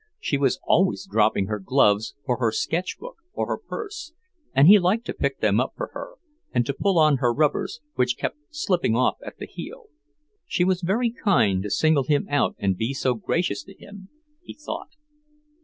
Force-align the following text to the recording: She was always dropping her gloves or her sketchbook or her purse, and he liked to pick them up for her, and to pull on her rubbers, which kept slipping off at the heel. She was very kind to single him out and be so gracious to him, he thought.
She 0.19 0.35
was 0.35 0.59
always 0.63 1.05
dropping 1.07 1.45
her 1.45 1.59
gloves 1.59 2.15
or 2.25 2.37
her 2.37 2.51
sketchbook 2.51 3.17
or 3.33 3.45
her 3.45 3.57
purse, 3.59 4.13
and 4.51 4.67
he 4.67 4.79
liked 4.79 5.05
to 5.05 5.13
pick 5.13 5.41
them 5.41 5.59
up 5.59 5.73
for 5.77 5.91
her, 5.93 6.15
and 6.51 6.65
to 6.65 6.73
pull 6.73 6.97
on 6.97 7.17
her 7.17 7.31
rubbers, 7.31 7.81
which 7.93 8.17
kept 8.17 8.37
slipping 8.49 8.95
off 8.95 9.17
at 9.23 9.37
the 9.37 9.45
heel. 9.45 9.89
She 10.47 10.63
was 10.63 10.81
very 10.81 11.11
kind 11.11 11.61
to 11.61 11.69
single 11.69 12.05
him 12.05 12.25
out 12.31 12.55
and 12.57 12.75
be 12.75 12.95
so 12.95 13.13
gracious 13.13 13.61
to 13.65 13.75
him, 13.75 14.09
he 14.41 14.55
thought. 14.55 14.95